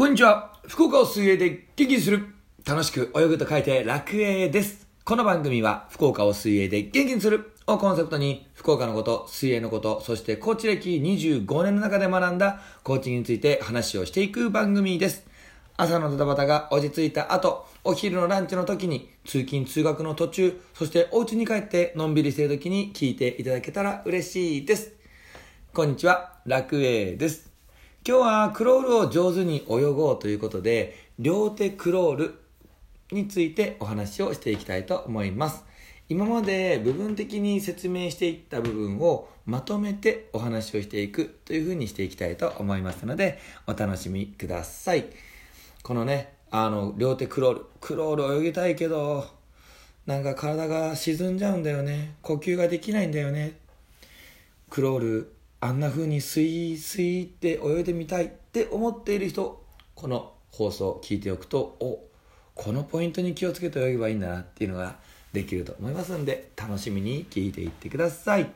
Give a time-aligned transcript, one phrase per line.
[0.00, 0.58] こんにちは。
[0.66, 2.28] 福岡を水泳で元気にする。
[2.64, 4.88] 楽しく泳ぐと書いて楽泳です。
[5.04, 15.26] この番組は福岡を水泳で元気にするをコンセプトに福岡のこと、水泳のこと、そしてコーチ歴25年の中で学んだコーチについて話をしていく番組です。
[15.76, 24.94] 朝のドタバタが落ち着いた後、お昼のランチの時に、通勤通学の途中、そしてお家に帰ってのんびりしている時に聞いていただけたら嬉しいです。
[25.74, 27.49] こんにちは、楽栄です。
[28.02, 32.34] 今日はクロールを上手に泳ごうということで、両手クロール
[33.12, 35.64] についてお話をしていきたいと思います。
[36.08, 45.04] 今まで部分的に説明していった部分をまとめてお話をしていくというふうにしていきたいと思いますので、お楽しみください。
[45.82, 47.66] このね、あの、両手クロール。
[47.82, 49.26] クロール泳ぎたいけど、
[50.06, 52.14] なんか体が沈んじゃうんだよね。
[52.22, 53.58] 呼吸ができないんだよね。
[54.70, 55.32] クロール、
[55.62, 59.62] あんな風にスイスイって泳いでみたいって思っている人、
[59.94, 62.02] この放送を聞いておくと、お、
[62.54, 64.96] このポイントに気をつけて泳げばいいんだなっていうのが
[65.34, 68.50] できると思いますんで、楽しみに聞いていってください。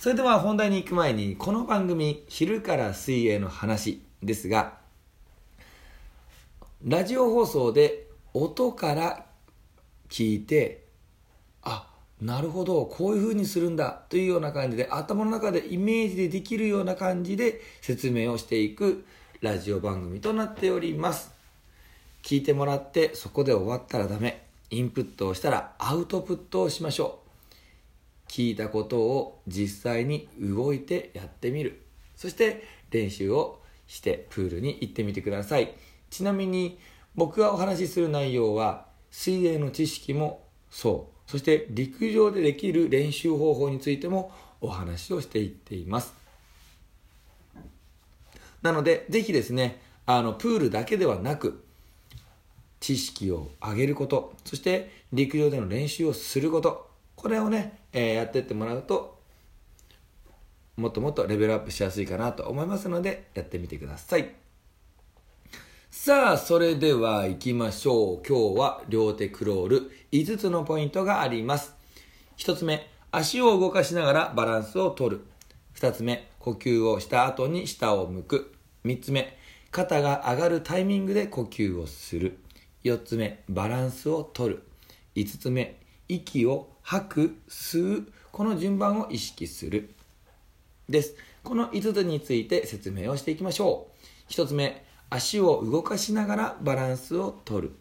[0.00, 4.78] それでは本題に行く前に、この番組、昼から水泳の話ですが、
[6.84, 9.26] ラジオ放送で音から
[10.08, 10.87] 聞いて、
[12.20, 19.04] なるほど、こういう風にするんだというような感じで、頭の中でイメージでできるような感じで説明をしていく
[19.40, 21.32] ラジオ番組となっております。
[22.22, 24.42] 聞いてもらってそこで終わったらダメ。
[24.70, 27.28] インプットをしたらアウトプットをしましょう。
[28.30, 31.82] 聞いたことを実際に動いてやってみる。
[32.16, 35.72] そして練習をしてプールに行ってみてください。
[36.10, 36.78] ちなみに
[37.14, 41.17] 僕がお話しする内容は水泳の知識もそう。
[41.28, 46.14] そして陸上でできる練習方法についてもお話をしていっています。
[48.62, 51.62] なので、ぜひですね、あの、プールだけではなく、
[52.80, 59.18] 知識を上げること、そして陸上での練習をすること、これをね、えーやってってもらうと、
[60.76, 64.47] もっともっとレベルアップしやすいかなと思いますので、やってみてください。
[65.90, 68.26] さあ、それでは行きましょう。
[68.26, 71.74] 今日は両手クロール5つのポイントがあります。
[72.36, 75.24] 1つ目、足を動かしながらバランスを取る。
[75.76, 78.54] 2つ目、呼吸をした後に下を向く。
[78.84, 79.38] 3つ目、
[79.70, 82.38] 肩が上がるタイミングで呼吸をする。
[82.84, 84.62] 4つ目、バランスを取る。
[85.14, 88.12] 5つ目、息を吐く、吸う。
[88.30, 89.94] この順番を意識する。
[90.86, 91.14] です。
[91.42, 93.88] この5つについて説明をしていきましょ
[94.28, 94.32] う。
[94.32, 97.74] 1つ目、足を動かしながらバランスを取る。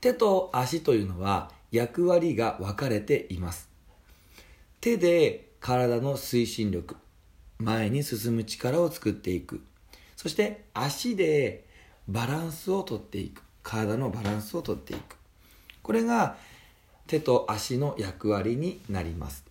[0.00, 3.68] 手と足というのは役割が分かれています。
[4.80, 6.96] 手で体の推進力、
[7.58, 9.62] 前に進む力を作っていく。
[10.16, 11.66] そして足で
[12.08, 13.42] バランスをとっていく。
[13.62, 15.16] 体のバランスをとっていく。
[15.82, 16.36] これが
[17.06, 19.44] 手と足の役割になります。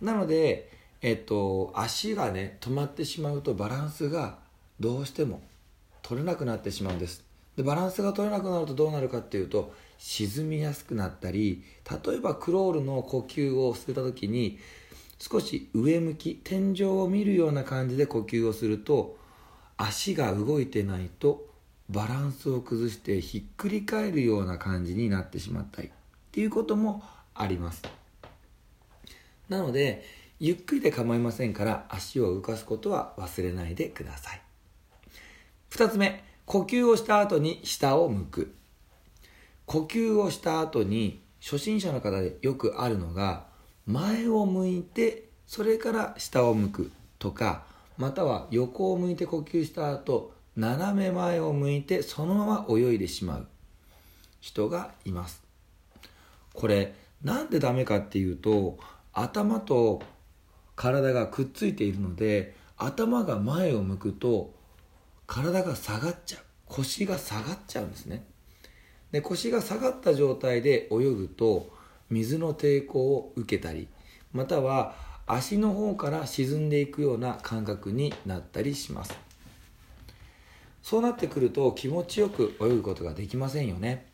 [0.00, 4.38] なので、えっと、足がね、止まってしまうとバランスが
[4.80, 5.42] どうしても
[6.02, 7.24] 取れなくなってしまうんです。
[7.56, 11.62] で、バランスが取れなくなるとどうなるかっていうと、沈みやすくなったり、
[12.06, 14.58] 例えばクロールの呼吸をするた時に、
[15.18, 19.16] 少し上向き、天井を見るような感じで呼吸をすると、
[19.76, 21.46] 足が動いてないと
[21.88, 25.90] バランスを崩してひっくり返るような感じになってしまったりっ
[26.30, 27.02] ていうことも
[27.34, 27.82] あります。
[29.48, 30.04] なので、
[30.40, 34.41] ゆっくりで構いませんから足を動かすことは忘れないでください。
[35.72, 38.54] 二つ目、呼吸をした後に下を向く。
[39.64, 43.46] 呼吸をした後に初心者の方でよくあるのが
[43.86, 47.64] 前を向いてそれから下を向くとか
[47.96, 53.46] または横を向いて呼吸した後斜め前を向いてそのまま泳いでしまう
[54.42, 55.42] 人がいます
[56.52, 56.94] これ
[57.24, 58.76] なんでダメかっていうと
[59.14, 60.02] 頭と
[60.76, 64.60] 体がくっついているので頭が前を向くと
[65.32, 66.42] 体が下がっちゃう。
[66.66, 68.26] 腰が下がっちゃうんですね。
[69.12, 71.70] で腰が下がった状態で泳ぐと
[72.10, 73.88] 水の抵抗を受けたり
[74.34, 74.94] または
[75.26, 79.16] 足の方から沈んでいくような感覚になったりします。
[80.82, 84.12] そうなってくると気持ちよく泳ぐことができませんよね。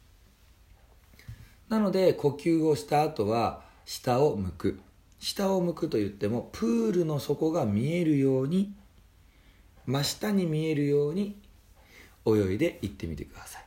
[1.68, 4.80] なので呼吸をした後は下を向く。
[5.18, 8.77] 下を向くと言ってもプールの底が見えるように
[9.88, 11.40] 真下に見えるように
[12.26, 13.64] 泳いでいってみてください。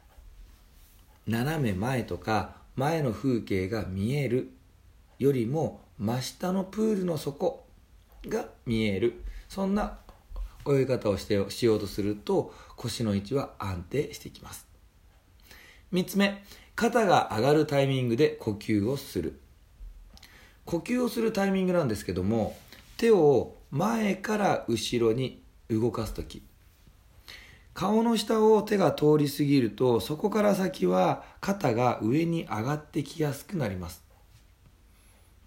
[1.28, 4.52] 斜め前とか前の風景が見える
[5.18, 7.66] よりも真下のプールの底
[8.28, 9.24] が見える。
[9.50, 9.98] そんな
[10.68, 14.68] 泳ぎ方をしてしようとすると腰の位置は安定してきます。
[15.92, 16.44] 3つ目
[16.76, 19.40] 肩が上がるタイミングで呼吸をする。
[20.66, 22.56] 呼吸をするタイミングなんですけども
[22.98, 25.41] 手を前から後ろに
[25.80, 26.42] 動かす時。
[27.74, 34.04] 顔の下を手が通り過ぎるとそこから先は肩が上に上がってきやすくなります。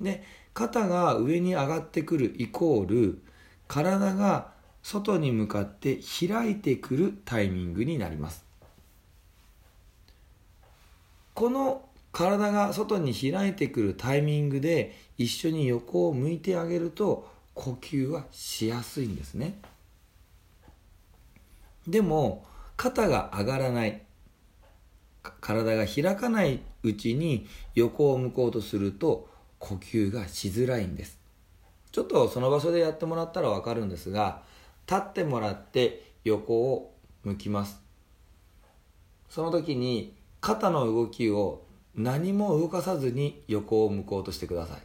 [0.00, 0.24] で
[0.54, 3.22] 肩が上に上がってくるイコール
[3.68, 5.98] 体が外に向かって
[6.28, 8.44] 開いてくるタイミングになります。
[11.34, 11.82] この
[12.12, 19.58] 体が外に開いてくるタイミングで一緒に横を向いてあげると呼吸はしやすいんですね。
[21.86, 22.44] でも
[22.76, 24.02] 肩が上がらない。
[25.40, 29.28] 体が開かないうちに横を向こうとすると
[29.58, 31.18] 呼吸がしづらいんです。
[31.92, 34.42] ちょっとその場所でやってもらったら分かるんですが
[34.86, 37.80] 立ってもらって横を向きます。
[39.30, 41.64] その時に肩の動きを
[41.94, 44.82] 何も動かさずに横を向こうとしてください。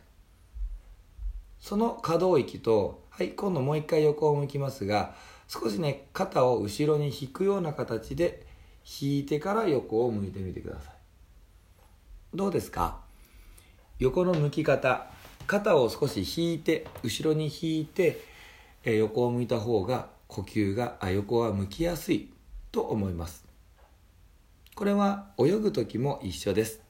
[1.60, 5.16] その可動域とはい今度もう一回横を向きますが
[5.52, 8.46] 少しね肩を後ろに引くような形で
[9.02, 10.94] 引いてから横を向いてみてください。
[12.36, 13.00] どうですか？
[13.98, 15.08] 横の向き方。
[15.48, 18.24] 肩を少し引いて後ろに引いて、
[18.84, 22.32] え横を向いた方が呼吸があ横は向きやすい
[22.72, 23.44] と思います。
[24.76, 26.82] これは泳ぐ時も一緒です。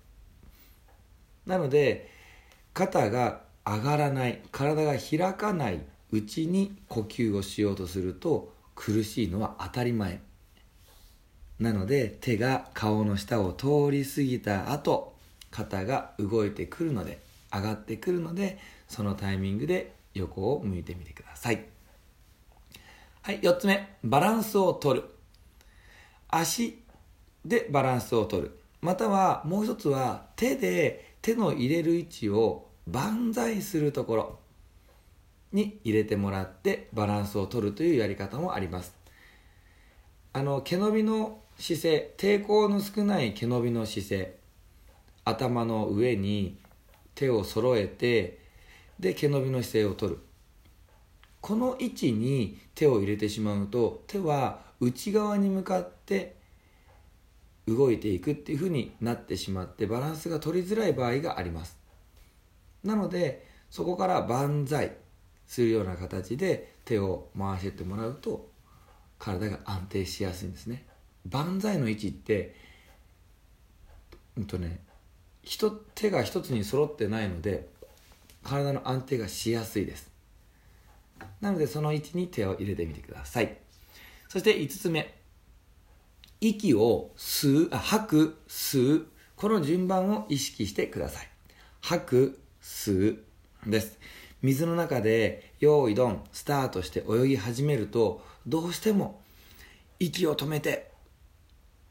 [1.45, 2.11] なので
[2.73, 5.79] 肩が上がらない体が開かない
[6.11, 10.21] うちに呼吸をしようとすると苦しいのは当たり前。
[11.59, 15.13] なので手が顔の下を通り過ぎた後
[15.51, 17.19] 肩が動いてくるので
[17.53, 18.57] 上がってくるので
[18.87, 21.65] そのタイミングで横を向いてみてください。
[23.21, 23.97] はい4つ目。
[24.03, 25.07] バランスを取る。
[26.29, 26.81] 足
[27.45, 28.59] でバランスを取る。
[28.81, 34.39] またはもう一つは手で手の入れる位置を万歳するところ。
[35.51, 38.93] に入れてもらってバランスを取るというやり方もあります。
[40.33, 44.35] あの毛伸びの姿勢抵抗の少ない毛伸びの姿勢
[45.25, 46.57] 頭の上に
[47.15, 48.39] 手を揃えて
[48.99, 50.19] で毛伸びの姿勢をとる。
[51.41, 56.35] この位置に手を入れてしまうと手は内側に向かって
[57.67, 61.77] 動いていくっていうふうになってしまってバランスが取りづらい場合があります。
[62.83, 64.97] なのでそこから万歳
[65.49, 68.47] するような形で手を回してってもらうと
[69.17, 70.85] 体が安定しやすいんですね。
[71.27, 72.55] 万歳の位置って
[74.37, 74.79] うんとね
[75.41, 77.67] 人手が一つに揃ってないので
[78.43, 80.11] 体の安定がしやすいです。
[81.41, 83.57] なのでその位置に手を入れてみてください。
[84.29, 85.15] そして5つ目。
[86.41, 89.07] 息を吸うあ吐く吸う。
[89.35, 91.27] この順番を意識してください。
[91.81, 93.17] 吐く吸
[93.65, 93.99] うです。
[94.41, 99.21] 水の中で用意ドンスタートして泳ぎ始めるとどうしても
[99.99, 100.89] 息を止めて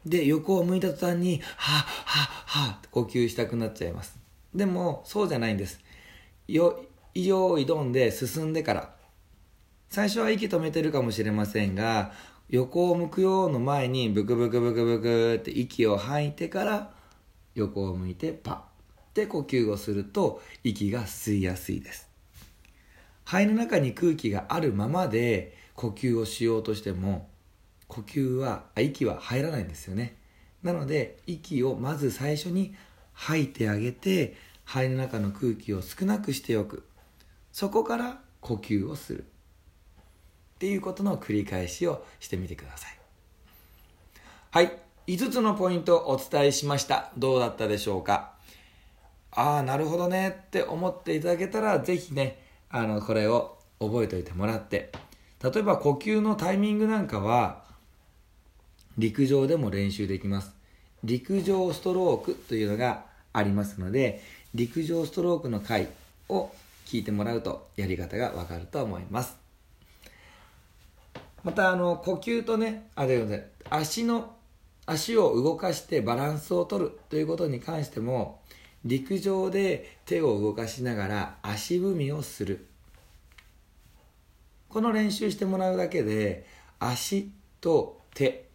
[0.08, 4.18] で、横を向いた途端に、はっ、はっ、はっ、呼吸したくなっちゃいます。
[4.54, 5.80] でも、そうじゃないんです。
[6.46, 6.84] よ、
[7.14, 8.94] よいどんで進んでから、
[9.90, 12.12] 最初は息止めてるかもしれませんが、
[12.48, 16.94] 横を向くようの前に、ブクブクブクブクって息を吐いてから、
[17.54, 18.62] 横を向いてパッっ
[19.12, 22.07] て呼吸をすると、息が吸いやすいです。
[23.28, 27.28] 肺の中に空気があるままで呼吸をしようとしても、
[27.86, 30.16] 呼吸は息は入らないんですよね。
[30.62, 32.74] なので息をまず最初に
[33.12, 36.86] 吐いてあげて肺の中の空気を少なくしておく。
[37.52, 39.24] そこから呼吸をする。
[39.24, 39.24] っ
[40.60, 42.98] ていうことの繰り返しをしてみてください。
[44.52, 44.78] はい。
[45.06, 47.12] 5つのポイントをお伝えしました。
[47.18, 48.32] どうだったでしょうか。
[49.32, 54.92] ああなるほどねって思っていただけたら是非ねあのこれを覚えておいてもらって
[55.42, 57.62] 例えば呼吸のタイミングなんかは
[58.96, 60.52] 陸上でも練習できます。
[61.04, 64.20] 陸上ストロークというのがありますので
[64.54, 65.88] 陸上ストロークの回
[66.28, 66.50] を
[66.86, 69.36] 聞いてもらうとやり方がわかると思います。
[71.44, 73.24] またあの呼吸とねあれ
[73.70, 74.34] 足の
[74.86, 78.40] 足を動かしてバランスをとるということに関しても
[78.84, 82.66] 陸上で手を動かしながら足踏みをする。
[84.68, 86.46] この練習してもらうだけで
[86.78, 87.30] 足
[87.60, 88.48] と手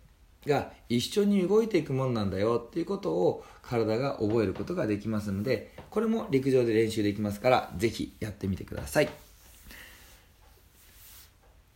[0.45, 9.09] が一緒に動いていくもんなんだよっていうことを体が覚えることができますのでこれも陸上で練習できますからぜひやってみてください。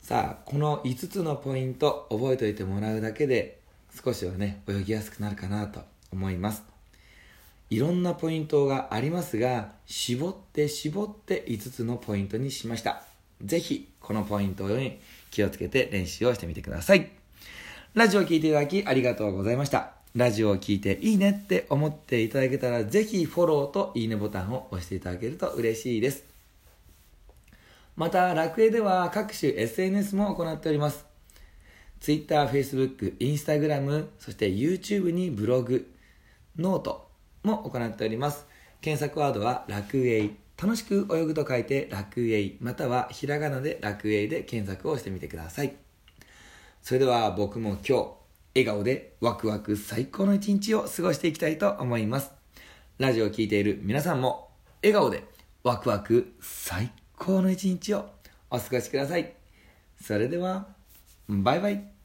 [0.02, 3.60] さあこの5つのポイント覚えておいてもらうだけで
[4.04, 5.82] 少しはね泳ぎやすくなるかなと
[6.14, 6.77] 思います。
[7.70, 13.04] いろんなポイントがありますが絞って絞って5つのポイントにしました。
[13.44, 15.00] ぜひこのポイントに
[15.32, 17.12] 気をつけて練習をしてみてください。
[17.94, 19.92] ラジオを聴いていただきありがとうございました。
[20.16, 26.24] ラジオを聴いていいねって思っていただけたらぜひフォローといいねボタンを押していただけると嬉しいです。
[27.98, 31.06] また楽園では各種 SNS も行っております。
[32.00, 35.92] Twitter、Facebook、Instagram そして YouTube にブログ
[36.58, 37.07] ノート
[37.44, 38.46] も行っております。
[38.82, 45.76] 検索ワードは楽園楽しく泳ぐと書いて楽園またはひらがなで楽園で検索をしてみてください。
[46.82, 48.08] それでは僕も今日
[48.56, 52.32] 笑顔でワクワク最高の一日を過ごしていきたいと思います。
[52.98, 54.50] ラジオを聴いている皆さんも
[54.82, 55.24] 笑顔で
[55.64, 58.10] ワクワク最高の一日を
[58.50, 59.34] お過ごしください。
[60.02, 60.70] それでは
[61.28, 61.97] バイバイ。